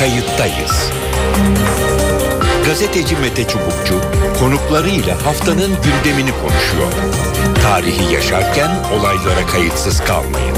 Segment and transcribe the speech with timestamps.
[0.00, 0.90] kayıttayız.
[2.66, 3.94] Gazeteci Mete Çubukçu
[4.38, 6.92] konuklarıyla haftanın gündemini konuşuyor.
[7.62, 10.56] Tarihi yaşarken olaylara kayıtsız kalmayın.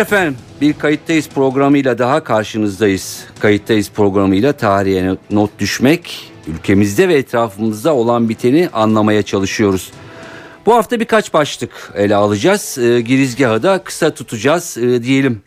[0.00, 3.24] Efendim bir kayıttayız programıyla daha karşınızdayız.
[3.40, 9.92] Kayıttayız programıyla tarihe not düşmek, ülkemizde ve etrafımızda olan biteni anlamaya çalışıyoruz.
[10.66, 12.78] Bu hafta birkaç başlık ele alacağız.
[12.78, 15.42] E, girizgahı da kısa tutacağız e, diyelim.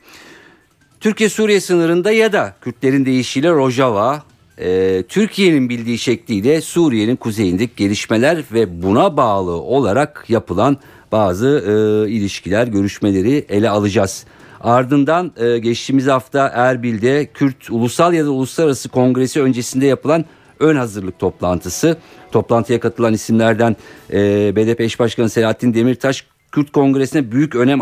[0.99, 4.23] Türkiye-Suriye sınırında ya da Kürtlerin deyişiyle Rojava,
[4.57, 10.77] e, Türkiye'nin bildiği şekliyle Suriye'nin kuzeyindeki gelişmeler ve buna bağlı olarak yapılan
[11.11, 11.63] bazı
[12.09, 14.25] ilişkiler, görüşmeleri ele alacağız.
[14.61, 20.25] Ardından geçtiğimiz hafta Erbil'de Kürt Ulusal ya da Uluslararası Kongresi öncesinde yapılan
[20.59, 21.97] ön hazırlık toplantısı.
[22.31, 23.75] Toplantıya katılan isimlerden
[24.13, 27.81] e, BDP eş başkanı Selahattin Demirtaş Kürt Kongresi'ne büyük önem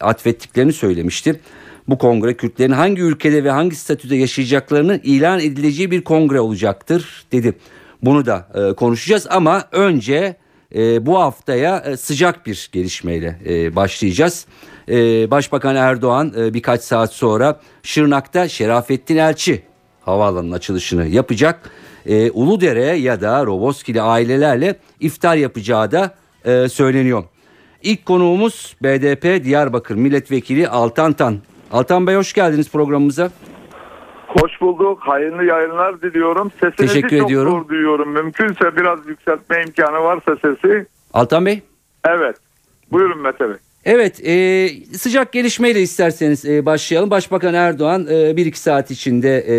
[0.00, 1.40] atfettiklerini söylemişti.
[1.88, 7.54] Bu kongre Kürtlerin hangi ülkede ve hangi statüde yaşayacaklarını ilan edileceği bir kongre olacaktır dedi.
[8.02, 10.36] Bunu da e, konuşacağız ama önce
[10.74, 14.46] e, bu haftaya e, sıcak bir gelişmeyle e, başlayacağız.
[14.88, 19.62] E, Başbakan Erdoğan e, birkaç saat sonra Şırnak'ta Şerafettin Elçi
[20.00, 21.70] havaalanının açılışını yapacak.
[22.06, 26.14] E, Uludere ya da Roboskili ailelerle iftar yapacağı da
[26.44, 27.24] e, söyleniyor.
[27.82, 31.38] İlk konuğumuz BDP Diyarbakır Milletvekili Altan Tan.
[31.72, 33.30] Altan Bey hoş geldiniz programımıza.
[34.26, 34.98] Hoş bulduk.
[35.00, 36.50] Hayırlı yayınlar diliyorum.
[36.60, 37.52] Sesinizi Teşekkür çok ediyorum.
[37.52, 38.12] zor duyuyorum.
[38.12, 40.86] Mümkünse biraz yükseltme imkanı varsa sesi.
[41.14, 41.62] Altan Bey.
[42.08, 42.36] Evet.
[42.92, 43.56] Buyurun Mete Bey.
[43.84, 47.10] Evet e, sıcak gelişmeyle isterseniz e, başlayalım.
[47.10, 49.54] Başbakan Erdoğan e, bir iki saat içinde e,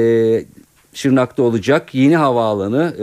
[0.94, 1.96] Şırnak'ta olacak.
[1.96, 2.94] Yeni havaalanı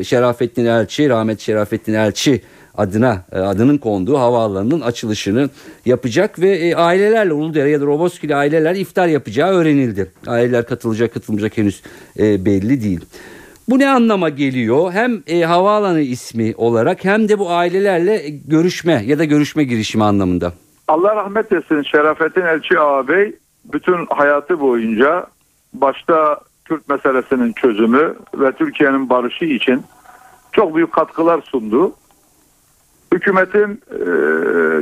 [0.00, 2.42] e, Şerafettin Elçi, rahmet Şerafettin Elçi
[2.74, 5.50] adına e, adının konduğu havaalanının açılışını
[5.86, 10.12] yapacak ve e, ailelerle Uludere ya da Roboskili aileler iftar yapacağı öğrenildi.
[10.26, 11.82] Aileler katılacak katılmayacak henüz
[12.18, 13.00] e, belli değil.
[13.68, 14.92] Bu ne anlama geliyor?
[14.92, 20.52] Hem e, havaalanı ismi olarak hem de bu ailelerle görüşme ya da görüşme girişimi anlamında.
[20.88, 23.36] Allah rahmet etsin Şerafettin Elçi ağabey
[23.72, 25.26] bütün hayatı boyunca
[25.74, 29.82] başta Kürt meselesinin çözümü ve Türkiye'nin barışı için
[30.52, 31.92] çok büyük katkılar sundu.
[33.14, 34.00] Hükümetin e,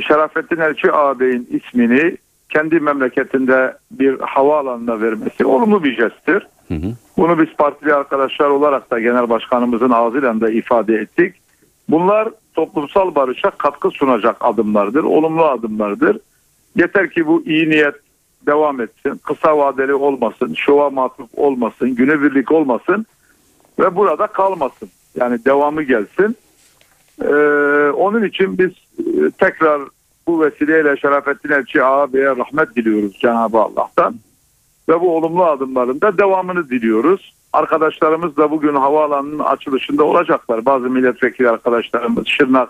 [0.02, 2.16] Şerafettin Elçi ağabeyin ismini
[2.48, 6.46] kendi memleketinde bir havaalanına vermesi olumlu bir jesttir.
[6.68, 6.92] Hı hı.
[7.16, 11.34] Bunu biz partili arkadaşlar olarak da genel başkanımızın ağzıyla da ifade ettik.
[11.88, 16.18] Bunlar toplumsal barışa katkı sunacak adımlardır, olumlu adımlardır.
[16.76, 17.94] Yeter ki bu iyi niyet
[18.46, 23.06] devam etsin, kısa vadeli olmasın, şova matuf olmasın, günübirlik olmasın
[23.78, 24.88] ve burada kalmasın.
[25.16, 26.36] Yani devamı gelsin.
[27.22, 27.26] Ee,
[27.90, 29.82] onun için biz e, tekrar
[30.26, 34.14] bu vesileyle Şerafettin Elçi ağabeye rahmet diliyoruz Cenab-ı Allah'tan.
[34.88, 37.34] Ve bu olumlu adımların da devamını diliyoruz.
[37.52, 40.64] Arkadaşlarımız da bugün havaalanının açılışında olacaklar.
[40.64, 42.68] Bazı milletvekili arkadaşlarımız Şırnak,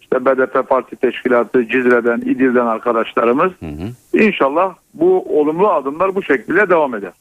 [0.00, 3.52] işte BDP Parti Teşkilatı, Cizre'den, İdil'den arkadaşlarımız.
[3.60, 3.88] Hı hı.
[4.16, 7.12] İnşallah bu olumlu adımlar bu şekilde devam eder.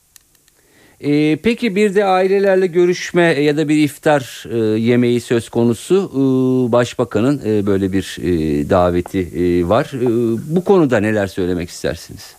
[1.01, 6.11] Ee, peki bir de ailelerle görüşme ya da bir iftar e, yemeği söz konusu.
[6.13, 9.91] Ee, başbakanın e, böyle bir e, daveti e, var.
[9.93, 10.07] E,
[10.55, 12.35] bu konuda neler söylemek istersiniz?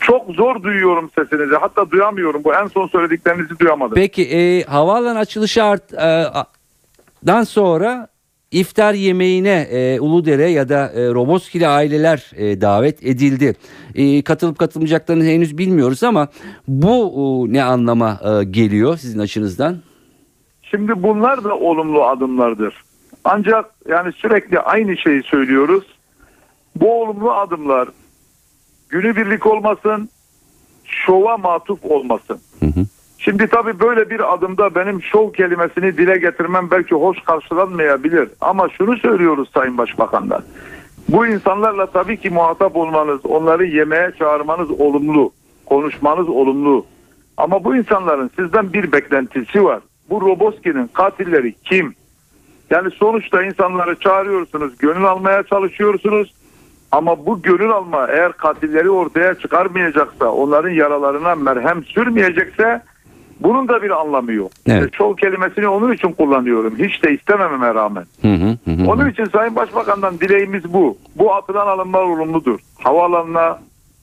[0.00, 1.54] Çok zor duyuyorum sesinizi.
[1.54, 2.44] Hatta duyamıyorum.
[2.44, 3.94] Bu en son söylediklerinizi duyamadım.
[3.94, 6.24] Peki e, havaalanı açılışı art, e,
[7.26, 8.08] dan sonra
[8.52, 13.54] İftar yemeğine e, Uludere ya da e, Roboskili aileler e, davet edildi.
[13.94, 16.28] E, katılıp katılmayacaklarını henüz bilmiyoruz ama
[16.68, 17.12] bu
[17.48, 19.76] e, ne anlama e, geliyor sizin açınızdan?
[20.62, 22.74] Şimdi bunlar da olumlu adımlardır.
[23.24, 25.84] Ancak yani sürekli aynı şeyi söylüyoruz.
[26.76, 27.88] Bu olumlu adımlar
[28.88, 30.08] günübirlik olmasın,
[30.84, 32.40] şova matuf olmasın.
[32.60, 32.86] Hı hı.
[33.24, 38.28] Şimdi tabii böyle bir adımda benim şov kelimesini dile getirmem belki hoş karşılanmayabilir.
[38.40, 40.42] Ama şunu söylüyoruz Sayın Başbakanlar.
[41.08, 45.32] Bu insanlarla tabii ki muhatap olmanız, onları yemeğe çağırmanız olumlu,
[45.66, 46.86] konuşmanız olumlu.
[47.36, 49.80] Ama bu insanların sizden bir beklentisi var.
[50.10, 51.94] Bu Roboski'nin katilleri kim?
[52.70, 56.34] Yani sonuçta insanları çağırıyorsunuz, gönül almaya çalışıyorsunuz.
[56.92, 62.82] Ama bu gönül alma eğer katilleri ortaya çıkarmayacaksa, onların yaralarına merhem sürmeyecekse
[63.40, 64.50] bunun da bir anlamı yok.
[64.66, 64.92] Evet.
[64.92, 66.74] Çoğu kelimesini onun için kullanıyorum.
[66.78, 68.04] Hiç de istemememe rağmen.
[68.22, 68.90] Hı hı hı.
[68.90, 70.96] Onun için Sayın Başbakan'dan dileğimiz bu.
[71.16, 72.58] Bu atılan alımlar olumludur.
[72.78, 73.58] Havaalanına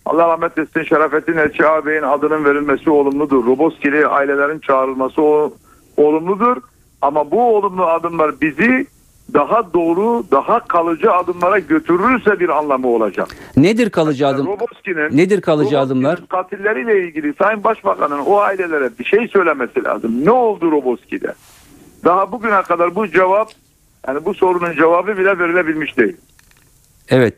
[0.05, 3.45] Allah rahmet etsin Şerafettin Elçi ağabeyin adının verilmesi olumludur.
[3.45, 5.53] Roboskili ailelerin çağrılması o,
[5.97, 6.57] olumludur.
[7.01, 8.87] Ama bu olumlu adımlar bizi
[9.33, 13.27] daha doğru, daha kalıcı adımlara götürürse bir anlamı olacak.
[13.57, 14.47] Nedir kalıcı adım?
[14.47, 16.27] Roboski'nin, Nedir kalıcı Roboski'nin adımlar?
[16.29, 20.25] Katilleriyle ilgili Sayın Başbakan'ın o ailelere bir şey söylemesi lazım.
[20.25, 21.33] Ne oldu Roboski'de?
[22.05, 23.51] Daha bugüne kadar bu cevap
[24.07, 26.17] yani bu sorunun cevabı bile verilebilmiş değil.
[27.09, 27.33] Evet.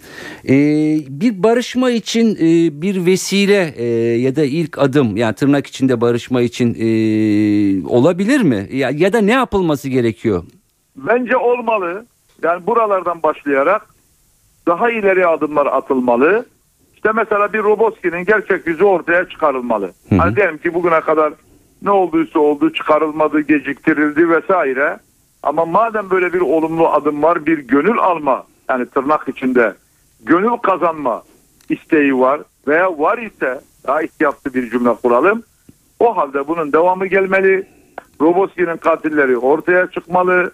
[0.49, 3.85] Ee, bir barışma için e, bir vesile e,
[4.17, 6.87] ya da ilk adım yani tırnak içinde barışma için e,
[7.87, 8.67] olabilir mi?
[8.71, 10.43] Ya, ya da ne yapılması gerekiyor?
[10.95, 12.05] Bence olmalı.
[12.43, 13.87] Yani buralardan başlayarak
[14.67, 16.45] daha ileri adımlar atılmalı.
[16.95, 19.85] İşte mesela bir Roboski'nin gerçek yüzü ortaya çıkarılmalı.
[20.09, 20.19] Hı hı.
[20.19, 21.33] Hani diyelim ki bugüne kadar
[21.81, 24.99] ne olduysa oldu, çıkarılmadı, geciktirildi vesaire.
[25.43, 29.73] Ama madem böyle bir olumlu adım var, bir gönül alma yani tırnak içinde
[30.23, 31.23] gönül kazanma
[31.69, 35.43] isteği var veya var ise daha ihtiyatlı bir cümle kuralım.
[35.99, 37.67] O halde bunun devamı gelmeli.
[38.21, 40.51] Roboski'nin katilleri ortaya çıkmalı.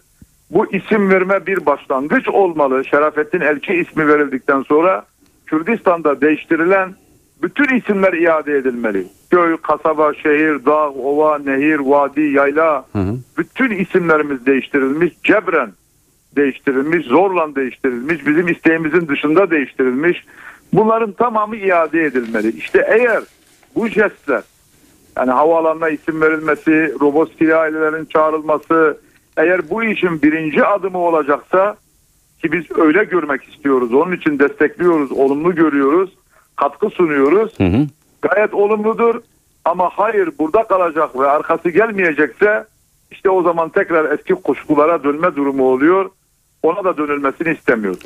[0.52, 2.86] Bu isim verme bir başlangıç olmalı.
[2.86, 5.06] Şerafettin Elçi ismi verildikten sonra
[5.46, 6.96] Kürdistan'da değiştirilen
[7.42, 9.08] bütün isimler iade edilmeli.
[9.32, 13.16] Köy, kasaba, şehir, dağ, ova, nehir, vadi, yayla Hı hı.
[13.38, 15.14] bütün isimlerimiz değiştirilmiş.
[15.24, 15.72] Cebren
[16.36, 20.26] değiştirilmiş, zorla değiştirilmiş, bizim isteğimizin dışında değiştirilmiş.
[20.74, 22.58] Bunların tamamı iade edilmeli.
[22.58, 23.24] İşte eğer
[23.76, 24.44] bu jestler
[25.18, 28.98] yani havaalanına isim verilmesi, Roboski ailelerin çağrılması
[29.38, 31.78] eğer bu işin birinci adımı olacaksa
[32.42, 33.94] ki biz öyle görmek istiyoruz.
[33.94, 36.10] Onun için destekliyoruz, olumlu görüyoruz,
[36.56, 37.60] katkı sunuyoruz.
[37.60, 37.88] Hı hı.
[38.22, 39.22] Gayet olumludur
[39.66, 42.66] ama hayır burada kalacak ve arkası gelmeyecekse
[43.12, 46.10] işte o zaman tekrar eski kuşkulara dönme durumu oluyor.
[46.64, 48.00] Ona da dönülmesini istemiyoruz.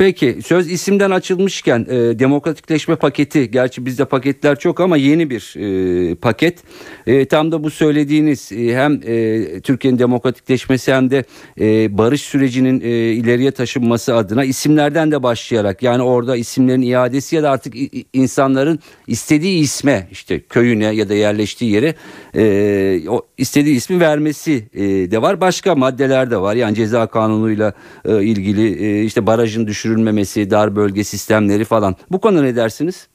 [0.00, 6.14] Peki söz isimden açılmışken e, demokratikleşme paketi gerçi bizde paketler çok ama yeni bir e,
[6.14, 6.58] paket.
[7.06, 11.24] E, tam da bu söylediğiniz e, hem e, Türkiye'nin demokratikleşmesi hem de
[11.60, 17.42] e, barış sürecinin e, ileriye taşınması adına isimlerden de başlayarak yani orada isimlerin iadesi ya
[17.42, 17.74] da artık
[18.12, 21.94] insanların istediği isme işte köyüne ya da yerleştiği yere
[22.36, 25.40] e, o istediği ismi vermesi e, de var.
[25.40, 27.72] Başka maddeler de var yani ceza kanunuyla
[28.04, 31.96] e, ilgili e, işte barajın düşürülmemesi, dar bölge sistemleri falan.
[32.10, 33.08] Bu konuda ne dersiniz?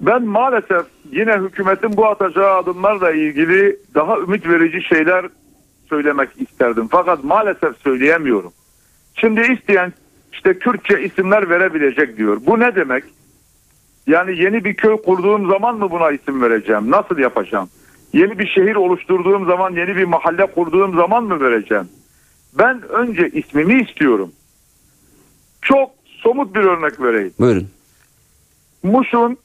[0.00, 5.26] Ben maalesef yine hükümetin bu atacağı adımlarla ilgili daha ümit verici şeyler
[5.88, 6.88] söylemek isterdim.
[6.90, 8.52] Fakat maalesef söyleyemiyorum.
[9.14, 9.92] Şimdi isteyen
[10.32, 12.40] işte Kürtçe isimler verebilecek diyor.
[12.46, 13.04] Bu ne demek?
[14.06, 16.90] Yani yeni bir köy kurduğum zaman mı buna isim vereceğim?
[16.90, 17.68] Nasıl yapacağım?
[18.12, 21.88] Yeni bir şehir oluşturduğum zaman, yeni bir mahalle kurduğum zaman mı vereceğim?
[22.58, 24.32] Ben önce ismimi istiyorum.
[25.62, 25.90] Çok
[26.22, 27.34] somut bir örnek vereyim.
[27.40, 27.68] Buyurun.
[28.82, 29.36] Muş'un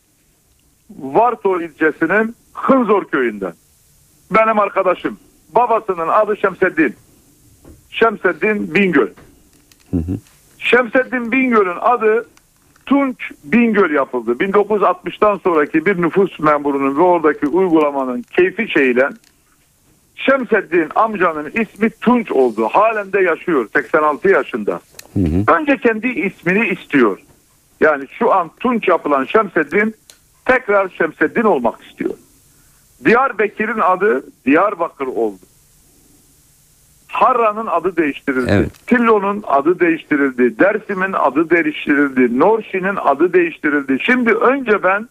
[0.90, 3.54] Varto ilçesinin Hınzor köyünden.
[4.32, 5.20] Benim arkadaşım.
[5.56, 6.96] Babasının adı Şemseddin.
[7.90, 9.08] Şemseddin Bingöl.
[10.58, 12.26] Şemseddin Bingöl'ün adı
[12.86, 14.32] Tunç Bingöl yapıldı.
[14.32, 19.10] 1960'tan sonraki bir nüfus memurunun ve oradaki uygulamanın keyfi şeyle
[20.16, 22.68] Şemseddin amcanın ismi Tunç oldu.
[22.72, 23.70] Halen de yaşıyor.
[23.74, 24.80] 86 yaşında.
[25.14, 25.58] Hı hı.
[25.58, 27.20] Önce kendi ismini istiyor.
[27.80, 29.96] Yani şu an Tunç yapılan Şemseddin
[30.46, 32.14] tekrar Şemseddin olmak istiyor.
[33.06, 35.40] Diyarbakır'ın adı Diyarbakır oldu.
[37.08, 38.52] Harran'ın adı değiştirildi.
[38.52, 38.88] Evet.
[38.88, 40.60] Tillo'nun adı değiştirildi.
[40.60, 42.40] Dersim'in adı değiştirildi.
[42.40, 43.98] Norşi'nin adı değiştirildi.
[44.02, 45.10] Şimdi önce ben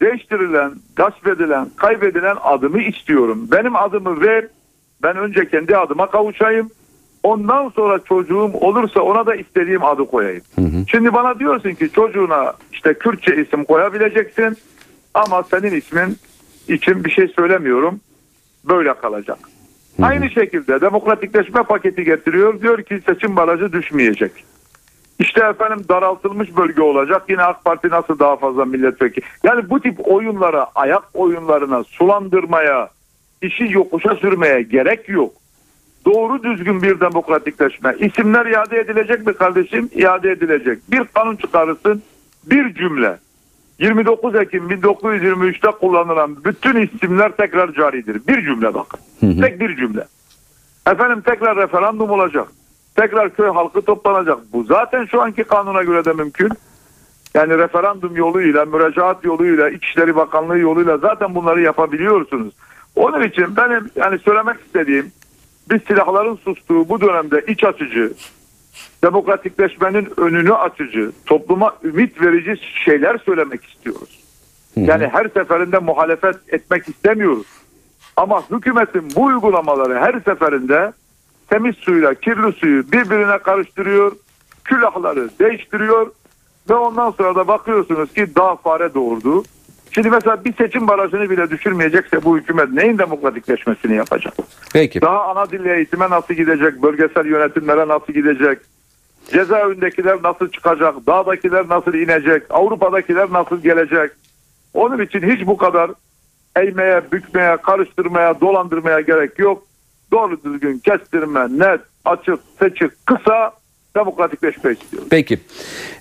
[0.00, 3.48] değiştirilen, gasp edilen, kaybedilen adımı istiyorum.
[3.52, 4.46] Benim adımı ver.
[5.02, 6.70] Ben önce kendi adıma kavuşayım.
[7.22, 10.42] Ondan sonra çocuğum olursa ona da istediğim adı koyayım.
[10.54, 10.84] Hı hı.
[10.86, 14.56] Şimdi bana diyorsun ki çocuğuna işte Kürtçe isim koyabileceksin
[15.14, 16.16] ama senin ismin
[16.68, 18.00] için bir şey söylemiyorum.
[18.64, 19.38] Böyle kalacak.
[20.02, 22.60] Aynı şekilde demokratikleşme paketi getiriyor.
[22.60, 24.32] Diyor ki seçim barajı düşmeyecek.
[25.18, 27.22] İşte efendim daraltılmış bölge olacak.
[27.28, 29.24] Yine AK Parti nasıl daha fazla milletvekili.
[29.44, 32.88] Yani bu tip oyunlara, ayak oyunlarına, sulandırmaya,
[33.42, 35.32] işi yokuşa sürmeye gerek yok.
[36.14, 37.94] Doğru düzgün bir demokratikleşme.
[37.98, 39.90] İsimler iade edilecek mi kardeşim?
[39.94, 40.78] İade edilecek.
[40.90, 42.02] Bir kanun çıkarırsın,
[42.46, 43.18] bir cümle.
[43.78, 48.26] 29 Ekim 1923'te kullanılan bütün isimler tekrar caridir.
[48.28, 48.66] Bir cümle
[49.20, 49.40] hı.
[49.40, 50.04] Tek bir cümle.
[50.86, 52.48] Efendim tekrar referandum olacak.
[52.96, 54.38] Tekrar köy halkı toplanacak.
[54.52, 56.50] Bu zaten şu anki kanuna göre de mümkün.
[57.34, 62.54] Yani referandum yoluyla, müracaat yoluyla, İçişleri Bakanlığı yoluyla zaten bunları yapabiliyorsunuz.
[62.96, 65.12] Onun için benim yani söylemek istediğim
[65.70, 68.12] biz silahların sustuğu bu dönemde iç açıcı,
[69.04, 74.18] demokratikleşmenin önünü açıcı, topluma ümit verici şeyler söylemek istiyoruz.
[74.76, 77.46] Yani her seferinde muhalefet etmek istemiyoruz.
[78.16, 80.92] Ama hükümetin bu uygulamaları her seferinde
[81.50, 84.12] temiz suyla kirli suyu birbirine karıştırıyor.
[84.64, 86.12] Külahları değiştiriyor.
[86.70, 89.42] Ve ondan sonra da bakıyorsunuz ki daha fare doğurdu.
[89.98, 94.34] Şimdi mesela bir seçim barajını bile düşürmeyecekse bu hükümet neyin demokratikleşmesini yapacak?
[94.72, 95.00] Peki.
[95.00, 96.82] Daha ana dille eğitime nasıl gidecek?
[96.82, 98.58] Bölgesel yönetimlere nasıl gidecek?
[99.32, 100.94] Cezaevindekiler nasıl çıkacak?
[101.06, 102.42] Dağdakiler nasıl inecek?
[102.50, 104.10] Avrupa'dakiler nasıl gelecek?
[104.74, 105.90] Onun için hiç bu kadar
[106.56, 109.66] eğmeye, bükmeye, karıştırmaya, dolandırmaya gerek yok.
[110.12, 113.52] Doğru düzgün kestirme, net, açık, seçik, kısa
[113.96, 115.08] demokratikleşme istiyoruz.
[115.10, 115.38] Peki.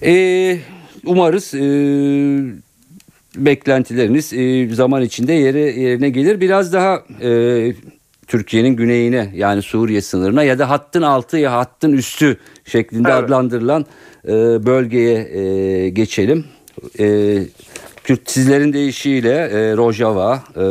[0.02, 0.58] Ee,
[1.06, 2.67] umarız e,
[3.46, 6.42] beklentileriniz e, zaman içinde yere yerine gelir.
[6.42, 7.74] Biraz daha e,
[8.28, 13.24] Türkiye'nin güneyine yani Suriye sınırına ya da hattın altı ya hattın üstü şeklinde Evet.
[13.24, 13.86] adlandırılan
[14.28, 14.32] e,
[14.66, 16.46] bölgeye e, geçelim.
[17.00, 17.38] E,
[18.04, 20.62] Kürt sizlerin deyişiyle e, Rojava, e,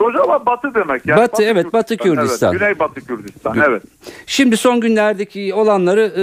[0.00, 1.06] Rojava batı demek.
[1.06, 2.50] Yani Batı, evet, Batı Kürdistan.
[2.52, 3.56] Evet, Güneybatı Kürdistan.
[3.56, 3.82] Gü- Evet.
[4.26, 6.22] Şimdi son günlerdeki olanları e,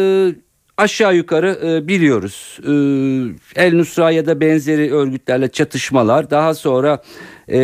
[0.78, 2.60] aşağı yukarı e, biliyoruz.
[2.64, 2.72] E,
[3.66, 6.30] El Nusra ya da benzeri örgütlerle çatışmalar.
[6.30, 7.02] Daha sonra
[7.50, 7.60] e,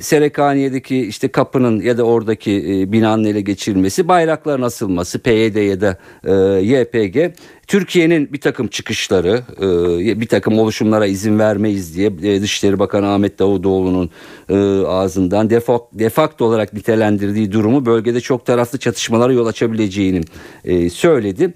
[0.00, 5.96] Serekaniye'deki işte kapının ya da oradaki e, binanın ele geçirilmesi, bayrakların asılması, PYD ya da
[6.24, 6.32] e,
[6.62, 7.34] YPG.
[7.66, 13.38] Türkiye'nin bir takım çıkışları, e, bir takım oluşumlara izin vermeyiz diye e, Dışişleri Bakanı Ahmet
[13.38, 14.10] Davutoğlu'nun
[14.48, 20.20] e, ağzından defak, defakt olarak nitelendirdiği durumu bölgede çok taraflı çatışmalara yol açabileceğini
[20.64, 21.54] e, söyledi.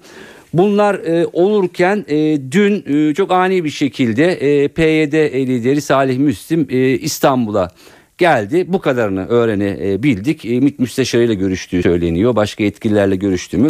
[0.57, 5.13] Bunlar e, olurken e, dün e, çok ani bir şekilde e, PYD
[5.47, 7.71] lideri Salih Müslim e, İstanbul'a
[8.17, 8.65] geldi.
[8.67, 10.45] Bu kadarını öğrenebildik.
[10.45, 12.35] E, MİT müsteşarıyla görüştüğü söyleniyor.
[12.35, 13.69] Başka yetkililerle görüştü mü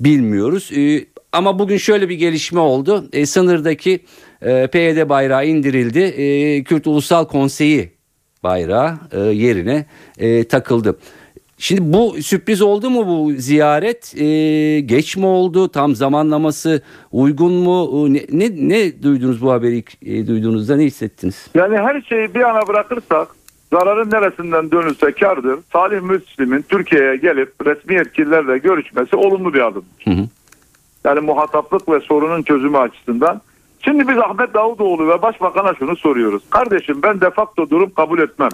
[0.00, 0.70] bilmiyoruz.
[0.76, 3.08] E, ama bugün şöyle bir gelişme oldu.
[3.12, 4.00] E, sınırdaki
[4.42, 6.00] e, PYD bayrağı indirildi.
[6.00, 7.90] E, Kürt Ulusal Konseyi
[8.42, 9.86] bayrağı e, yerine
[10.18, 10.98] e, takıldı.
[11.62, 14.14] Şimdi bu sürpriz oldu mu bu ziyaret?
[14.16, 14.24] E,
[14.80, 15.68] geç mi oldu?
[15.68, 18.06] Tam zamanlaması uygun mu?
[18.08, 21.50] E, Ne, ne, ne duydunuz bu haberi e, duyduğunuzda ne hissettiniz?
[21.54, 23.28] Yani her şeyi bir ana bırakırsak
[23.72, 25.58] zararın neresinden dönülse kardır.
[25.72, 29.84] Salih Müslim'in Türkiye'ye gelip resmi yetkililerle görüşmesi olumlu bir adım.
[30.04, 30.24] Hı hı.
[31.04, 33.40] Yani muhataplık ve sorunun çözümü açısından.
[33.84, 36.42] Şimdi biz Ahmet Davutoğlu ve Başbakan'a şunu soruyoruz.
[36.50, 38.50] Kardeşim ben defakto durum kabul etmem.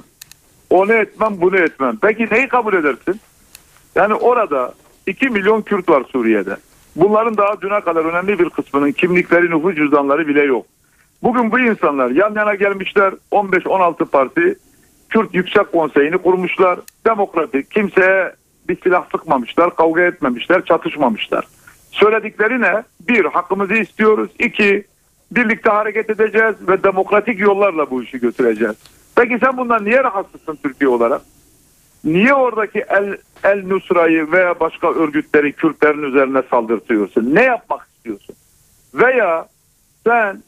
[0.70, 1.98] Onu etmem bunu etmem.
[2.02, 3.20] Peki neyi kabul edersin?
[3.94, 4.74] Yani orada
[5.06, 6.56] 2 milyon Kürt var Suriye'de.
[6.96, 10.66] Bunların daha düne kadar önemli bir kısmının kimlikleri, nüfus cüzdanları bile yok.
[11.22, 13.14] Bugün bu insanlar yan yana gelmişler.
[13.32, 14.54] 15-16 parti
[15.08, 16.78] Kürt Yüksek Konseyi'ni kurmuşlar.
[17.06, 17.70] Demokratik.
[17.70, 18.32] Kimseye
[18.68, 21.46] bir silah sıkmamışlar, kavga etmemişler, çatışmamışlar.
[21.90, 22.82] Söyledikleri ne?
[23.08, 24.30] Bir, hakkımızı istiyoruz.
[24.38, 24.84] İki,
[25.30, 28.76] birlikte hareket edeceğiz ve demokratik yollarla bu işi götüreceğiz.
[29.18, 31.22] Peki sen bundan niye rahatsızsın Türkiye olarak?
[32.04, 37.34] Niye oradaki El, El Nusra'yı veya başka örgütleri Kürtlerin üzerine saldırtıyorsun?
[37.34, 38.34] Ne yapmak istiyorsun?
[38.94, 39.48] Veya
[40.06, 40.42] sen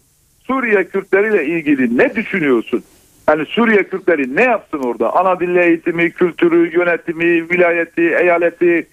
[0.47, 2.83] Suriye Kürtleriyle ilgili ne düşünüyorsun?
[3.29, 5.17] Yani Suriye Kürtleri ne yapsın orada?
[5.17, 8.87] Ana dil eğitimi, kültürü, yönetimi, vilayeti, eyaleti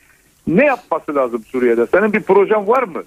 [0.48, 1.88] ne yapması lazım Suriye'de?
[1.88, 3.04] Senin bir projen var mı?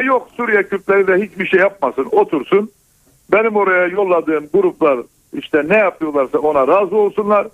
[0.00, 2.70] E yok Suriye Kürtleri de hiçbir şey yapmasın, otursun.
[3.32, 4.98] Benim oraya yolladığım gruplar
[5.34, 7.46] işte ne yapıyorlarsa ona razı olsunlar.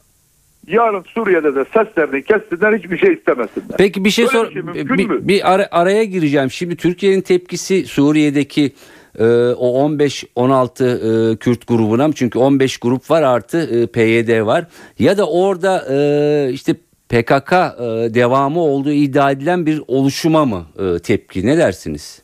[0.66, 3.76] Yarın Suriye'de de seslerini kessinler hiçbir şey istemesinler.
[3.78, 6.50] Peki bir şey Böyle sor bir şey bir, bir ara- araya gireceğim.
[6.50, 8.72] Şimdi Türkiye'nin tepkisi Suriye'deki
[9.18, 14.66] e, o 15 16 e, Kürt grubuna çünkü 15 grup var artı e, PYD var
[14.99, 16.75] ya da orada e, işte
[17.08, 22.22] PKK e, devamı olduğu iddia edilen bir oluşuma mı e, tepki ne dersiniz?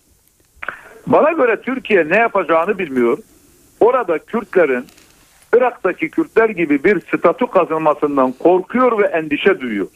[1.06, 3.18] Bana göre Türkiye ne yapacağını bilmiyor.
[3.80, 4.84] Orada Kürtlerin
[5.56, 9.86] Irak'taki Kürtler gibi bir statü kazanmasından korkuyor ve endişe duyuyor.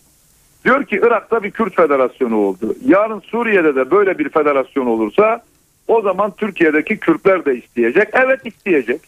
[0.64, 2.74] Diyor ki Irak'ta bir Kürt federasyonu oldu.
[2.86, 5.42] Yarın Suriye'de de böyle bir federasyon olursa
[5.88, 8.08] o zaman Türkiye'deki Kürtler de isteyecek.
[8.12, 9.00] Evet isteyecek.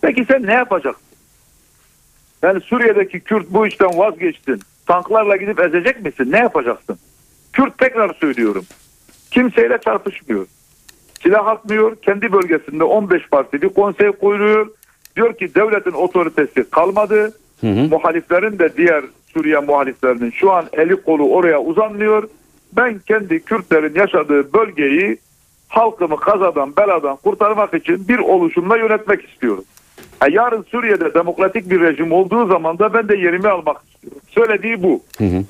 [0.00, 1.06] Peki sen ne yapacaksın?
[2.42, 4.60] Yani Suriye'deki Kürt bu işten vazgeçtin.
[4.86, 6.32] Tanklarla gidip ezecek misin?
[6.32, 6.98] Ne yapacaksın?
[7.52, 8.64] Kürt tekrar söylüyorum.
[9.30, 10.46] Kimseyle çarpışmıyor.
[11.22, 11.96] Silah atmıyor.
[11.96, 14.68] Kendi bölgesinde 15 partili konsey kuruyor.
[15.16, 17.32] Diyor ki devletin otoritesi kalmadı.
[17.60, 17.88] Hı hı.
[17.90, 22.28] Muhaliflerin de diğer Suriye muhaliflerinin şu an eli kolu oraya uzanmıyor.
[22.72, 25.18] Ben kendi Kürtlerin yaşadığı bölgeyi
[25.68, 29.64] halkımı kazadan beladan kurtarmak için bir oluşumla yönetmek istiyorum.
[30.20, 34.20] Ha, yarın Suriye'de demokratik bir rejim olduğu zaman da ben de yerimi almak istiyorum.
[34.28, 35.02] Söylediği bu.
[35.18, 35.44] Hı hı.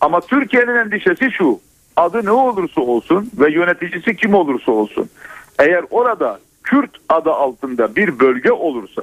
[0.00, 1.60] Ama Türkiye'nin endişesi şu.
[1.96, 5.10] Adı ne olursa olsun ve yöneticisi kim olursa olsun.
[5.58, 9.02] Eğer orada Kürt adı altında bir bölge olursa,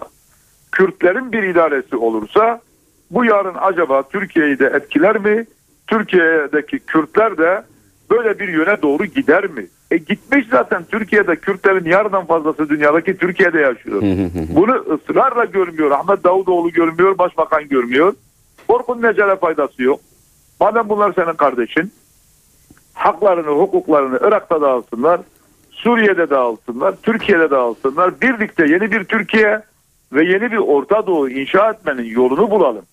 [0.72, 2.62] Kürtlerin bir idaresi olursa
[3.12, 5.46] bu yarın acaba Türkiye'yi de etkiler mi?
[5.88, 7.64] Türkiye'deki Kürtler de
[8.10, 9.68] böyle bir yöne doğru gider mi?
[9.92, 14.02] E gitmiş zaten Türkiye'de Kürtlerin yarıdan fazlası dünyadaki Türkiye'de yaşıyor.
[14.50, 15.92] Bunu ısrarla görmüyor.
[15.92, 18.14] Ahmet Davutoğlu görmüyor, başbakan görmüyor.
[18.68, 20.00] Korkun necele faydası yok.
[20.60, 21.92] Madem bunlar senin kardeşin,
[22.94, 25.22] haklarını, hukuklarını Irak'ta da alsınlar,
[25.78, 28.22] Suriye'de de alsınlar, Türkiye'de de alsınlar.
[28.22, 29.62] Birlikte yeni bir Türkiye
[30.14, 32.86] ve yeni bir Orta Doğu inşa etmenin yolunu bulalım.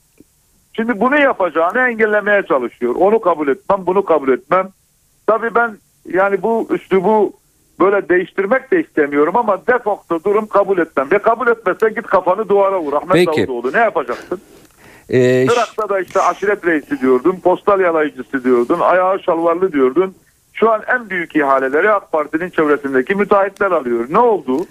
[0.73, 2.95] Şimdi bunu yapacağını engellemeye çalışıyor.
[2.95, 4.69] Onu kabul etmem, bunu kabul etmem.
[5.27, 5.77] Tabii ben
[6.07, 7.33] yani bu üslubu
[7.81, 11.11] böyle değiştirmek de istemiyorum ama defakto durum kabul etmem.
[11.11, 12.93] Ve kabul etmezsen git kafanı duvara vur.
[12.93, 13.27] Ahmet Peki.
[13.27, 14.41] Davutoğlu ne yapacaksın?
[15.11, 20.15] Ee, Irak'ta da işte aşiret reisi diyordun, postal yalayıcısı diyordun, ayağı şalvarlı diyordun.
[20.55, 24.07] Şu an en büyük ihaleleri AK Parti'nin çevresindeki müteahhitler alıyor.
[24.11, 24.67] Ne oldu?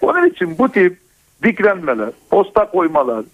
[0.00, 0.96] Onun için bu tip
[1.42, 3.24] diklenmeler, posta koymalar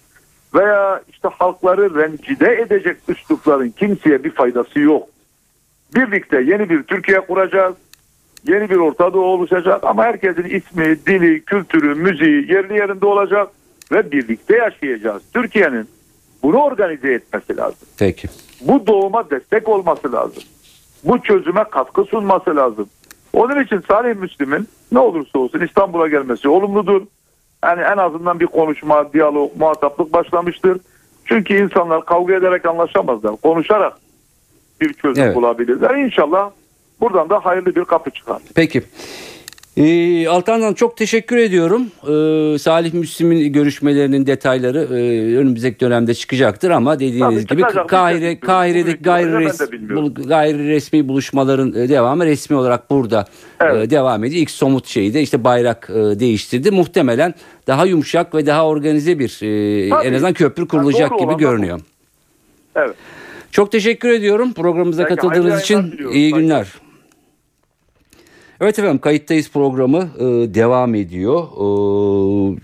[0.55, 5.07] veya işte halkları rencide edecek üslupların kimseye bir faydası yok.
[5.95, 7.75] Birlikte yeni bir Türkiye kuracağız.
[8.47, 13.47] Yeni bir Orta Doğu oluşacak ama herkesin ismi, dili, kültürü, müziği yerli yerinde olacak
[13.91, 15.23] ve birlikte yaşayacağız.
[15.33, 15.89] Türkiye'nin
[16.43, 17.87] bunu organize etmesi lazım.
[17.99, 18.27] peki.
[18.61, 20.43] Bu doğuma destek olması lazım.
[21.03, 22.89] Bu çözüme katkı sunması lazım.
[23.33, 27.01] Onun için Salih Müslim'in ne olursa olsun İstanbul'a gelmesi olumludur.
[27.63, 30.77] Yani en azından bir konuşma, diyalog, muhataplık başlamıştır.
[31.25, 33.35] Çünkü insanlar kavga ederek anlaşamazlar.
[33.35, 33.93] Konuşarak
[34.81, 35.35] bir çözüm Evet.
[35.35, 35.95] bulabilirler.
[35.95, 36.51] İnşallah
[37.01, 38.41] buradan da hayırlı bir kapı çıkar.
[38.55, 38.83] Peki.
[39.77, 41.81] Ee, Altan'dan çok teşekkür ediyorum.
[42.03, 48.39] Ee, Salih Müslim'in görüşmelerinin detayları e, önümüzdeki dönemde çıkacaktır ama dediğiniz Tabii gibi Kahire.
[48.39, 48.79] Kahire'deki gayri,
[49.29, 50.05] itibariyle ben res- de bilmiyorum.
[50.15, 53.25] bul- gayri resmi buluşmaların e, devamı resmi olarak burada
[53.61, 53.87] Evet.
[53.87, 54.41] e, devam ediyor.
[54.41, 56.71] İlk somut şeyi de işte bayrak e, değiştirdi.
[56.71, 57.33] Muhtemelen
[57.67, 60.07] daha yumuşak ve daha organize bir e, Tabii.
[60.07, 61.37] en azından köprü kurulacak doğru gibi bu.
[61.37, 61.79] görünüyor.
[62.75, 62.95] Evet.
[63.51, 65.99] Çok teşekkür ediyorum programımıza Peki, katıldığınız için.
[66.13, 66.67] İyi günler.
[68.61, 70.23] Evet efendim kayıttayız programı e,
[70.53, 71.43] devam ediyor.
[71.43, 71.65] E,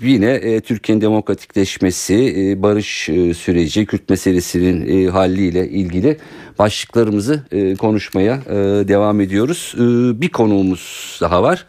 [0.02, 6.18] yine e, Türkiye'nin demokratikleşmesi, e, barış e, süreci, Kürt meselesinin e, halliyle ilgili
[6.60, 8.54] başlıklarımızı e, konuşmaya e,
[8.88, 9.76] devam ediyoruz.
[9.78, 9.82] E,
[10.22, 11.66] bir konuğumuz daha var.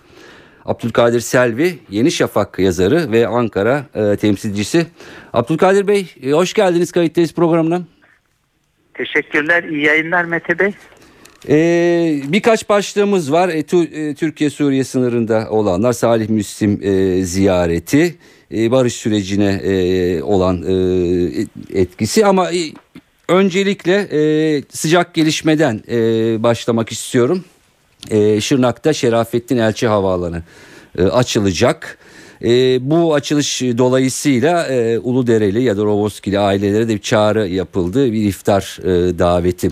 [0.65, 4.87] Abdülkadir Selvi, Yeni Şafak yazarı ve Ankara e, temsilcisi.
[5.33, 7.83] Abdülkadir Bey, e, hoş geldiniz kayıttayız programına.
[8.95, 9.65] Teşekkürler.
[9.65, 10.73] İyi yayınlar Mete Bey.
[11.49, 13.49] Ee, birkaç başlığımız var.
[13.49, 18.15] E, tu- e, Türkiye-Suriye sınırında olanlar Salih Müslim e, ziyareti,
[18.55, 22.59] e, barış sürecine e, olan e, etkisi ama e,
[23.29, 25.97] öncelikle e, sıcak gelişmeden e,
[26.43, 27.45] başlamak istiyorum.
[28.11, 30.43] E, Şırnak'ta Şerafettin Elçi Havaalanı
[30.99, 31.99] e, açılacak.
[32.45, 38.13] E, bu açılış dolayısıyla e, Uludereli ya da Roboskili ailelere de bir çağrı yapıldı.
[38.13, 39.71] Bir iftar e, daveti.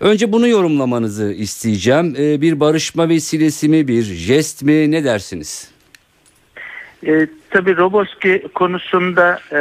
[0.00, 2.16] Önce bunu yorumlamanızı isteyeceğim.
[2.18, 5.70] E, bir barışma vesilesi mi, bir jest mi ne dersiniz?
[7.06, 9.58] Ee, tabii Roboski konusunda e,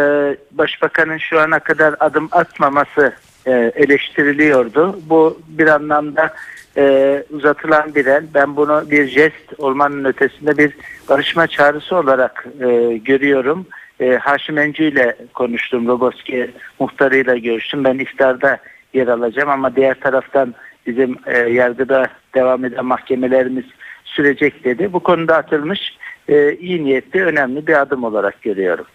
[0.51, 3.13] Başbakanın şu ana kadar adım atmaması
[3.45, 4.99] e, eleştiriliyordu.
[5.09, 6.33] Bu bir anlamda
[6.77, 8.23] e, uzatılan bir el.
[8.33, 10.71] Ben bunu bir jest olmanın ötesinde bir
[11.09, 13.65] barışma çağrısı olarak e, görüyorum.
[13.99, 15.87] E, Haşim Enci ile konuştum.
[15.87, 17.83] Roboski muhtarıyla görüştüm.
[17.83, 18.59] Ben iftarda
[18.93, 20.55] yer alacağım ama diğer taraftan
[20.87, 23.65] bizim e, yargıda devam eden mahkemelerimiz
[24.05, 24.93] sürecek dedi.
[24.93, 25.79] Bu konuda atılmış
[26.27, 28.85] e, iyi niyetli önemli bir adım olarak görüyorum.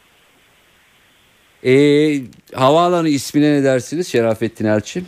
[1.64, 1.74] E,
[2.54, 5.02] havaalanı ismine ne dersiniz Şerafettin Elçi?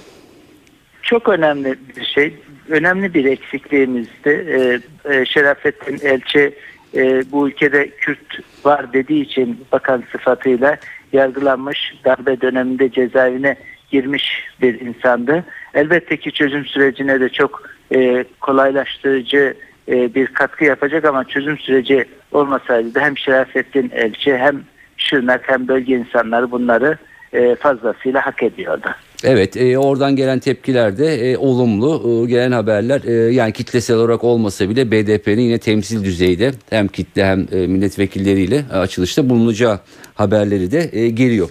[1.03, 2.35] Çok önemli bir şey.
[2.69, 4.29] Önemli bir eksikliğimizdi.
[4.29, 4.81] E,
[5.15, 6.55] e, Şerafettin Elçi
[6.95, 10.77] e, bu ülkede Kürt var dediği için bakan sıfatıyla
[11.13, 13.57] yargılanmış, darbe döneminde cezaevine
[13.91, 15.45] girmiş bir insandı.
[15.75, 17.63] Elbette ki çözüm sürecine de çok
[17.95, 19.55] e, kolaylaştırıcı
[19.89, 24.63] e, bir katkı yapacak ama çözüm süreci olmasaydı da hem Şerafettin Elçi hem
[24.97, 26.99] Şırnak hem bölge insanları bunları
[27.33, 28.89] e, fazlasıyla hak ediyordu.
[29.25, 34.25] Evet e, oradan gelen tepkiler de e, olumlu E, gelen haberler e, yani kitlesel olarak
[34.25, 39.81] olmasa bile BDP'nin yine temsil düzeyde hem kitle hem e, milletvekilleriyle e, açılışta bulunacağı
[40.15, 41.49] haberleri de e, geliyor.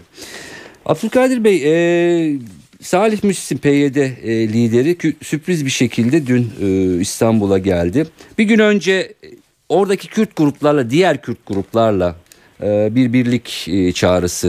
[0.85, 2.37] Abdülkadir Bey e,
[2.81, 8.07] Salih Müslim PYD e, lideri sürpriz bir şekilde dün e, İstanbul'a geldi.
[8.37, 9.27] Bir gün önce e,
[9.69, 12.15] oradaki Kürt gruplarla diğer Kürt gruplarla
[12.63, 14.47] e, bir birlik e, çağrısı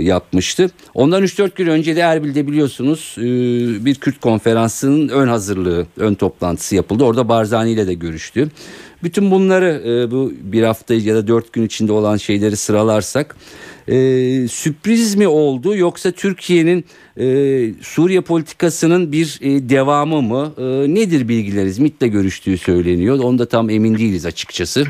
[0.00, 0.70] yapmıştı.
[0.94, 3.14] Ondan 3-4 gün önce de Erbil'de biliyorsunuz
[3.84, 7.04] bir Kürt konferansının ön hazırlığı, ön toplantısı yapıldı.
[7.04, 8.50] Orada Barzani ile de görüştü.
[9.02, 13.36] Bütün bunları bu bir hafta ya da dört gün içinde olan şeyleri sıralarsak
[13.88, 13.94] e,
[14.48, 16.84] sürpriz mi oldu yoksa Türkiye'nin
[17.16, 17.24] e,
[17.80, 20.52] Suriye politikasının bir e, devamı mı?
[20.58, 21.78] E, nedir bilgileriniz?
[21.78, 23.18] MİT'le görüştüğü söyleniyor.
[23.18, 24.84] Onda tam emin değiliz açıkçası.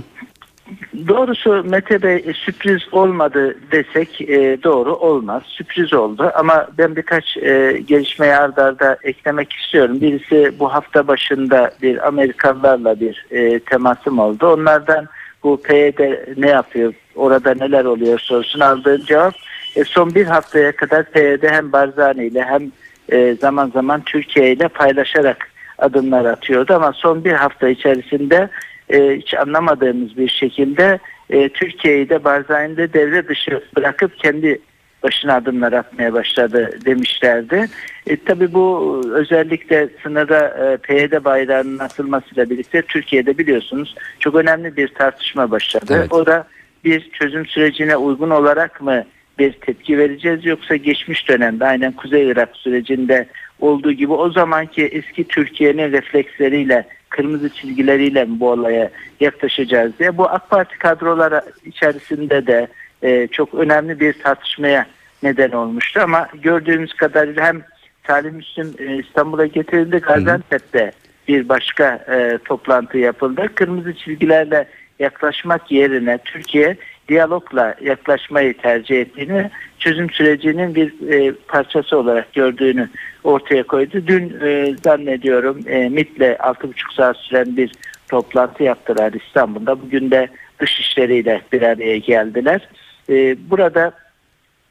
[1.09, 5.43] Doğrusu Mete Bey e, sürpriz olmadı desek e, doğru olmaz.
[5.47, 10.01] Sürpriz oldu ama ben birkaç e, gelişmeyi arda eklemek istiyorum.
[10.01, 14.47] Birisi bu hafta başında bir Amerikalılarla bir e, temasım oldu.
[14.47, 15.09] Onlardan
[15.45, 16.01] bu PYD
[16.37, 19.35] ne yapıyor, orada neler oluyor sorusunu aldığım cevap
[19.77, 22.73] e, son bir haftaya kadar PYD hem Barzani ile hem
[23.09, 26.75] e, zaman zaman Türkiye ile paylaşarak adımlar atıyordu.
[26.75, 28.49] Ama son bir hafta içerisinde
[28.91, 30.99] e, hiç anlamadığımız bir şekilde
[31.31, 34.59] e, Türkiye'yi de Barzani'de devre dışı bırakıp kendi
[35.03, 37.69] başına adımlar atmaya başladı demişlerdi.
[38.07, 44.89] E, tabii bu özellikle sınırda e, PYD bayrağının asılmasıyla birlikte Türkiye'de biliyorsunuz çok önemli bir
[44.89, 45.95] tartışma başladı.
[45.97, 46.13] Evet.
[46.13, 46.47] O da
[46.85, 49.05] bir çözüm sürecine uygun olarak mı
[49.39, 53.27] bir tepki vereceğiz yoksa geçmiş dönemde aynen Kuzey Irak sürecinde
[53.61, 60.51] olduğu gibi o zamanki eski Türkiye'nin refleksleriyle kırmızı çizgileriyle bu olaya yaklaşacağız diye bu AK
[60.51, 62.69] Parti kadroları içerisinde de
[63.03, 64.87] e, çok önemli bir tartışmaya
[65.23, 67.63] neden olmuştu ama gördüğümüz kadarıyla hem
[68.07, 70.93] Salim Müslüm e, İstanbul'a getirildi Gaziantep'te
[71.29, 73.49] bir başka e, toplantı yapıldı.
[73.55, 76.77] Kırmızı çizgilerle yaklaşmak yerine Türkiye
[77.09, 82.89] diyalogla yaklaşmayı tercih ettiğini, çözüm sürecinin bir e, parçası olarak gördüğünü
[83.25, 84.03] ortaya koydu.
[84.07, 87.73] Dün e, zannediyorum e, MIT'le 6,5 saat süren bir
[88.09, 89.83] toplantı yaptılar İstanbul'da.
[89.83, 92.69] Bugün de dışişleriyle bir araya geldiler.
[93.09, 93.93] E, burada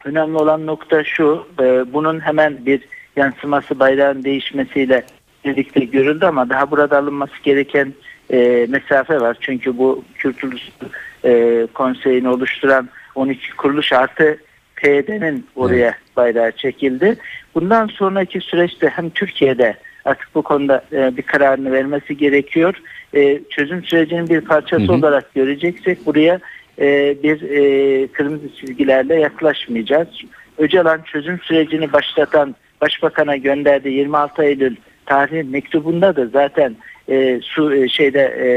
[0.06, 2.82] önemli olan nokta şu, e, bunun hemen bir
[3.16, 5.04] yansıması bayrağın değişmesiyle
[5.46, 7.94] birlikte görüldü ama daha burada alınması gereken
[8.32, 9.38] e, mesafe var.
[9.42, 10.72] Çünkü bu Kültür
[11.26, 14.38] e, Konseyi'ni oluşturan 12 kuruluş artı
[14.76, 16.16] PYD'nin oraya evet.
[16.18, 17.18] bayrağı çekildi.
[17.56, 22.82] Bundan sonraki süreçte hem Türkiye'de artık bu konuda e, bir kararını vermesi gerekiyor.
[23.14, 24.92] E, çözüm sürecinin bir parçası hı hı.
[24.92, 26.40] olarak göreceksek buraya
[26.82, 30.08] e, bir e, kırmızı çizgilerle yaklaşmayacağız.
[30.58, 36.76] Öcalan çözüm sürecini başlatan Başbakan'a gönderdiği 26 Eylül tarihi mektubunda da zaten
[37.10, 38.50] e, su e, şeyde e,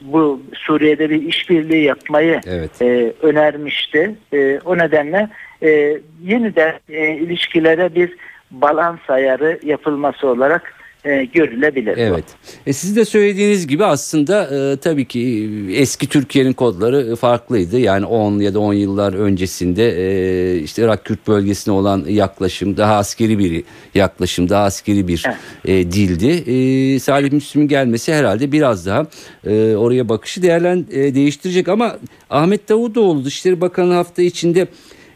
[0.00, 2.82] bu Suriye'de bir işbirliği yapmayı evet.
[2.82, 4.14] e, önermişti.
[4.32, 5.28] E, o nedenle
[5.62, 8.16] e, yeniden e, ilişkilere bir
[8.50, 10.74] balans ayarı yapılması olarak
[11.04, 11.96] e, görülebilir.
[11.96, 12.24] Evet.
[12.66, 17.78] E, siz de söylediğiniz gibi aslında e, tabii ki eski Türkiye'nin kodları farklıydı.
[17.78, 22.96] Yani 10 ya da 10 yıllar öncesinde e, işte Irak Kürt bölgesine olan yaklaşım daha
[22.96, 25.86] askeri bir yaklaşım, daha askeri bir evet.
[25.86, 26.50] e, dildi.
[26.50, 29.06] E, Salih Müslüm'ün gelmesi herhalde biraz daha
[29.46, 31.96] e, oraya bakışı değerlen e, değiştirecek ama
[32.30, 34.66] Ahmet Davutoğlu Dışişleri Bakanı hafta içinde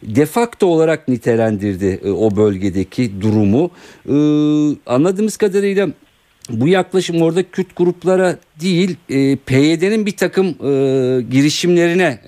[0.04, 3.70] defakto olarak nitelendirdi e, o bölgedeki durumu.
[4.08, 4.14] E,
[4.86, 5.88] anladığımız kadarıyla
[6.50, 10.46] bu yaklaşım orada Kürt gruplara değil e, PYD'nin bir takım
[11.30, 12.18] girişimlerine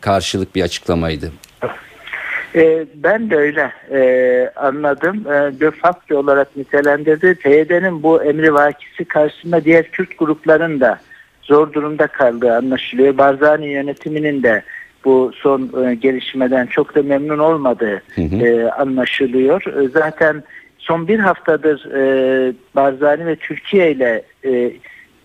[0.00, 1.32] karşılık bir açıklamaydı.
[2.94, 3.72] Ben de öyle
[4.56, 5.26] anladım.
[5.26, 7.34] E, de facto olarak nitelendirdi.
[7.34, 11.00] PYD'nin bu emri vakisi karşısında diğer Kürt grupların da
[11.42, 13.18] zor durumda kaldığı anlaşılıyor.
[13.18, 14.62] Barzani yönetiminin de
[15.04, 18.46] bu son e, gelişmeden çok da memnun olmadığı hı hı.
[18.46, 19.82] E, anlaşılıyor.
[19.84, 20.42] E, zaten
[20.78, 24.72] son bir haftadır e, Barzani ve Türkiye ile e,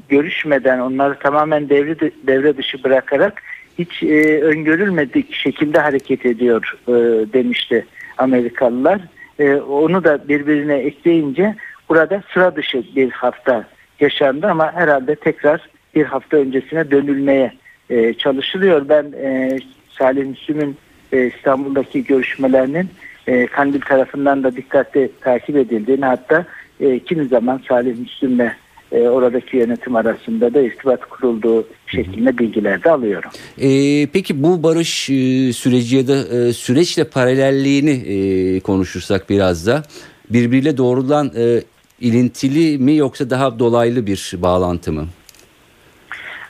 [0.09, 3.41] görüşmeden onları tamamen devre, devre dışı bırakarak
[3.79, 6.93] hiç e, öngörülmedik şekilde hareket ediyor e,
[7.33, 7.85] demişti
[8.17, 9.01] Amerikalılar.
[9.39, 11.55] E, onu da birbirine ekleyince
[11.89, 13.65] burada sıra dışı bir hafta
[13.99, 17.51] yaşandı ama herhalde tekrar bir hafta öncesine dönülmeye
[17.89, 18.89] e, çalışılıyor.
[18.89, 19.59] Ben e,
[19.99, 20.77] Salih Müslüm'ün
[21.13, 22.89] e, İstanbul'daki görüşmelerinin
[23.27, 26.45] e, Kandil tarafından da dikkatli takip edildiğini hatta
[26.79, 28.51] e, kimi zaman Salih Müslüm'le
[28.91, 33.31] e, oradaki yönetim arasında da irtibat kurulduğu şeklinde bilgiler de alıyorum.
[33.57, 33.69] E,
[34.07, 39.83] peki bu barış e, süreci ya da e, süreçle paralelliğini e, konuşursak biraz da
[40.29, 41.61] birbiriyle doğrudan e,
[42.01, 45.07] ilintili mi yoksa daha dolaylı bir bağlantı mı?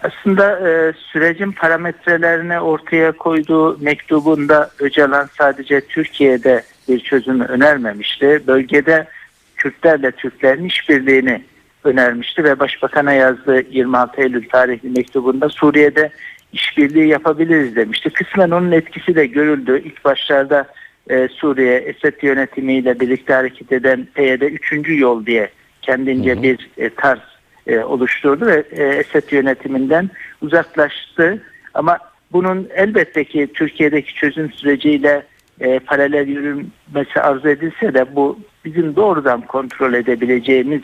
[0.04, 8.42] Aslında e, sürecin parametrelerini ortaya koyduğu mektubunda Öcalan sadece Türkiye'de bir çözümü önermemişti.
[8.48, 9.08] Bölgede
[9.56, 11.44] Kürtlerle Türklerin işbirliğini
[11.84, 16.10] önermişti ve Başbakan'a yazdığı 26 Eylül tarihli mektubunda Suriye'de
[16.54, 18.10] işbirliği yapabiliriz demişti.
[18.10, 19.82] Kısmen onun etkisi de görüldü.
[19.86, 20.68] İlk başlarda
[21.10, 24.90] e, Suriye Esed yönetimiyle birlikte hareket eden PYD 3.
[24.90, 25.50] yol diye
[25.82, 26.44] kendince hı hı.
[26.44, 27.29] bir e, tarz
[27.70, 30.10] e, oluşturdu ve e, Esed yönetiminden
[30.42, 31.98] uzaklaştı ama
[32.32, 35.24] bunun elbette ki Türkiye'deki çözüm süreciyle
[35.60, 40.82] e, paralel yürümesi arzu edilse de bu bizim doğrudan kontrol edebileceğimiz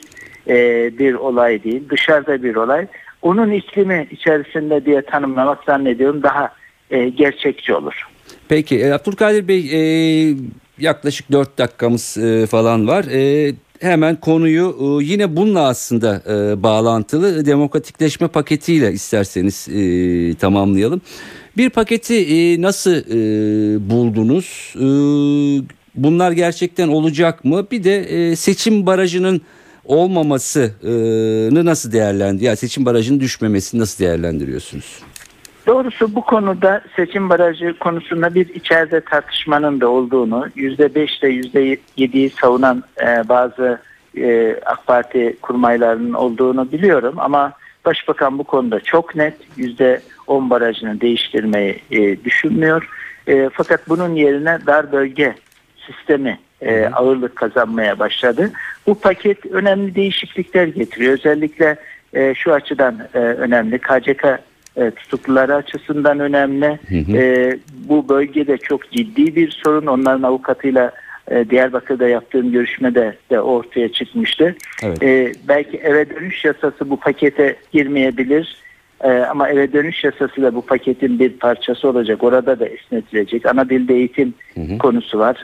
[0.47, 0.55] e,
[0.99, 1.83] bir olay değil.
[1.89, 2.87] Dışarıda bir olay.
[3.21, 6.53] Onun iklimi içerisinde diye tanımlamak zannediyorum daha
[6.89, 8.07] e, gerçekçi olur.
[8.49, 9.79] Peki e, Abdülkadir Bey e,
[10.79, 13.05] yaklaşık 4 dakikamız e, falan var.
[13.11, 21.01] E, hemen konuyu e, yine bununla aslında e, bağlantılı demokratikleşme paketiyle isterseniz e, tamamlayalım.
[21.57, 22.95] Bir paketi nasıl
[23.89, 24.73] buldunuz?
[25.95, 27.67] Bunlar gerçekten olacak mı?
[27.71, 29.41] Bir de seçim barajının
[29.85, 32.45] olmamasını nasıl değerlendiriyorsunuz?
[32.45, 34.85] Yani seçim barajının düşmemesini nasıl değerlendiriyorsunuz?
[35.67, 42.83] Doğrusu bu konuda seçim barajı konusunda bir içeride tartışmanın da olduğunu, %5 ile %7'yi savunan
[43.01, 43.81] e, bazı
[44.17, 47.53] e, AK Parti kurmaylarının olduğunu biliyorum ama
[47.85, 52.89] Başbakan bu konuda çok net %10 barajını değiştirmeyi e, düşünmüyor.
[53.27, 55.35] E, fakat bunun yerine dar bölge
[55.87, 58.51] sistemi e, ağırlık kazanmaya başladı.
[58.87, 61.13] Bu paket önemli değişiklikler getiriyor.
[61.13, 61.75] Özellikle
[62.13, 63.79] e, şu açıdan e, önemli.
[63.79, 64.39] KCK
[64.77, 66.79] e, tutukluları açısından önemli.
[66.89, 67.17] Hı hı.
[67.17, 67.57] E,
[67.89, 69.85] bu bölgede çok ciddi bir sorun.
[69.85, 70.91] Onların avukatıyla
[71.31, 74.55] e, Diyarbakır'da yaptığım görüşmede de ortaya çıkmıştı.
[74.83, 75.03] Evet.
[75.03, 78.65] E, belki eve dönüş yasası bu pakete girmeyebilir.
[79.03, 82.23] E, ama eve dönüş yasası da bu paketin bir parçası olacak.
[82.23, 83.45] Orada da esnetilecek.
[83.45, 84.77] Ana dilde eğitim hı hı.
[84.77, 85.43] konusu var.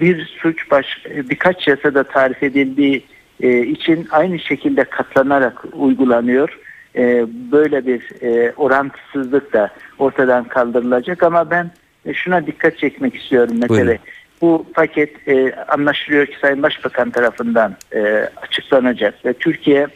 [0.00, 0.86] Bir suç baş
[1.30, 3.04] birkaç yasada tarif edildiği
[3.40, 6.58] e, için aynı şekilde katlanarak uygulanıyor.
[6.96, 11.22] E, böyle bir e, orantısızlık da ortadan kaldırılacak.
[11.22, 11.70] Ama ben
[12.06, 13.96] e, şuna dikkat çekmek istiyorum mesela.
[14.40, 19.86] Bu paket e, anlaşılıyor ki Sayın Başbakan tarafından e, açıklanacak ve Türkiye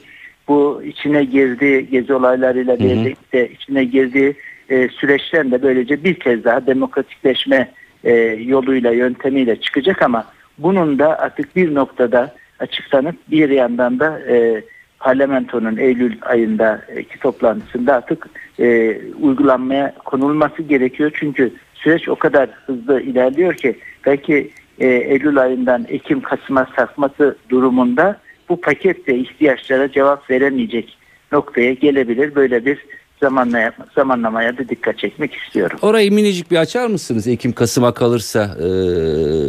[0.49, 4.35] bu içine girdiği gezi olaylarıyla birlikte içine girdiği
[4.71, 7.71] e, süreçten de böylece bir kez daha demokratikleşme
[8.05, 8.13] e,
[8.45, 10.03] yoluyla yöntemiyle çıkacak.
[10.03, 10.27] Ama
[10.59, 14.63] bunun da artık bir noktada açıklanıp bir yandan da e,
[14.99, 18.27] parlamentonun Eylül ayındaki toplantısında artık
[18.59, 21.11] e, uygulanmaya konulması gerekiyor.
[21.15, 28.17] Çünkü süreç o kadar hızlı ilerliyor ki belki e, Eylül ayından Ekim Kasım'a sarkması durumunda
[28.49, 30.99] bu paketle ihtiyaçlara cevap veremeyecek
[31.33, 32.35] noktaya gelebilir.
[32.35, 32.79] Böyle bir
[33.21, 35.79] zamanlaya, zamanlamaya da dikkat çekmek istiyorum.
[35.83, 37.27] Orayı minicik bir açar mısınız?
[37.27, 38.69] Ekim Kasım'a kalırsa e,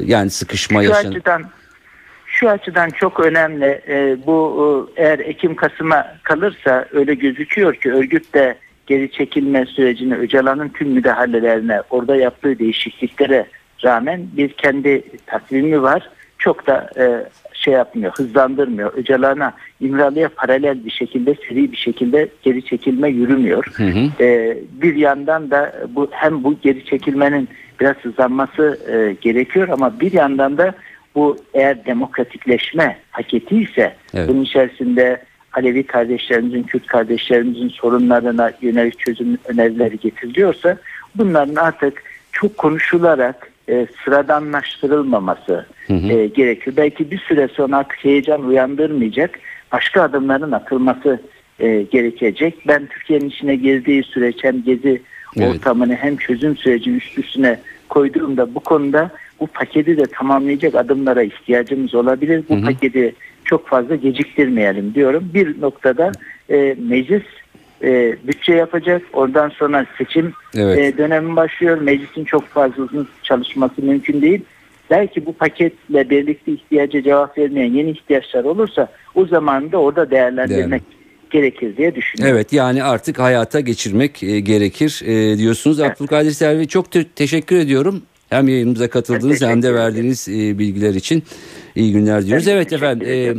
[0.05, 1.21] yani sıkışma yaşanır.
[2.39, 3.81] Şu açıdan çok önemli.
[3.87, 10.69] E, bu eğer Ekim Kasım'a kalırsa öyle gözüküyor ki örgüt de geri çekilme sürecini Öcalan'ın
[10.69, 13.45] tüm müdahalelerine orada yaptığı değişikliklere
[13.83, 16.09] rağmen bir kendi takvimi var.
[16.37, 18.93] Çok da e, şey yapmıyor, hızlandırmıyor.
[18.93, 23.65] Öcalan'a İmralı'ya paralel bir şekilde, seri bir şekilde geri çekilme yürümüyor.
[23.75, 24.23] Hı hı.
[24.23, 30.11] E, bir yandan da bu hem bu geri çekilmenin biraz hızlanması e, gerekiyor ama bir
[30.11, 30.73] yandan da
[31.17, 34.29] bu eğer demokratikleşme paketi ise evet.
[34.29, 35.21] bunun içerisinde
[35.53, 40.77] Alevi kardeşlerimizin, Kürt kardeşlerimizin sorunlarına yönelik çözüm önerileri getiriliyorsa
[41.15, 46.07] bunların artık çok konuşularak e, sıradanlaştırılmaması hı hı.
[46.07, 46.77] E, gerekiyor.
[46.77, 49.39] Belki bir süre sonra artık heyecan uyandırmayacak
[49.71, 51.21] başka adımların atılması
[51.59, 52.67] e, gerekecek.
[52.67, 55.01] Ben Türkiye'nin içine girdiği süreç hem gezi
[55.37, 55.55] evet.
[55.55, 61.95] ortamını hem çözüm süreci üst üstüne koyduğumda bu konuda bu paketi de tamamlayacak adımlara ihtiyacımız
[61.95, 62.43] olabilir.
[62.49, 62.65] Bu hı hı.
[62.65, 65.31] paketi çok fazla geciktirmeyelim diyorum.
[65.33, 66.11] Bir noktada
[66.49, 67.23] e, meclis
[67.83, 69.01] e, bütçe yapacak.
[69.13, 70.79] Oradan sonra seçim evet.
[70.79, 71.81] e, dönemi başlıyor.
[71.81, 74.41] Meclisin çok fazla uzun çalışması mümkün değil.
[74.89, 80.81] Belki bu paketle birlikte ihtiyaca cevap vermeyen yeni ihtiyaçlar olursa o zaman da orada değerlendirmek
[80.81, 81.29] Değerli.
[81.29, 82.35] gerekir diye düşünüyorum.
[82.35, 85.79] Evet yani artık hayata geçirmek e, gerekir e, diyorsunuz.
[85.79, 85.91] Evet.
[85.91, 88.01] Abdülkadir Selvi çok te- teşekkür ediyorum.
[88.29, 91.23] Hem yayınımıza katıldığınız hem de verdiğiniz e, bilgiler için
[91.75, 92.47] iyi günler diyoruz.
[92.47, 93.07] Evet, efendim.
[93.09, 93.35] E,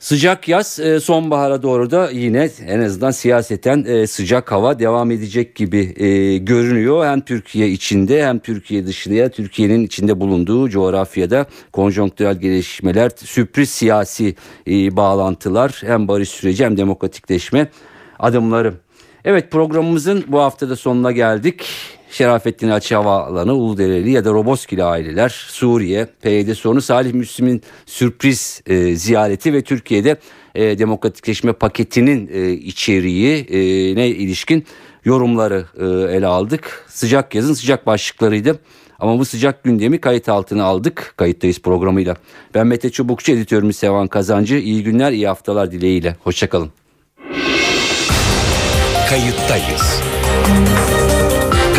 [0.00, 5.54] Sıcak yaz e, sonbahara doğru da yine en azından siyaseten e, sıcak hava devam edecek
[5.54, 7.06] gibi e, görünüyor.
[7.06, 14.34] Hem Türkiye içinde hem Türkiye dışında Türkiye'nin içinde bulunduğu coğrafyada konjonktürel gelişmeler, sürpriz siyasi
[14.66, 17.68] bağlantılar hem barış süreci hem demokratikleşme
[18.18, 18.74] adımları.
[19.24, 21.66] Evet programımızın bu haftada sonuna geldik.
[22.10, 28.96] Şerafettin Açı Havaalanı, Uludereli ya da Roboskili aileler, Suriye, PYD sorunu, Salih Müslim'in sürpriz e,
[28.96, 30.16] ziyareti ve Türkiye'de
[30.54, 33.58] e, demokratikleşme paketinin e, içeriği e,
[33.96, 34.64] ne ilişkin
[35.04, 36.86] yorumları e, ele aldık.
[36.88, 38.58] Sıcak yazın sıcak başlıklarıydı.
[38.98, 41.14] Ama bu sıcak gündemi kayıt altına aldık.
[41.16, 42.16] Kayıttayız programıyla.
[42.54, 44.56] Ben Mete Çubukçu, editörümüz Sevan Kazancı.
[44.56, 46.16] İyi günler, iyi haftalar dileğiyle.
[46.24, 46.70] Hoşçakalın.
[49.10, 50.02] kayıttayız.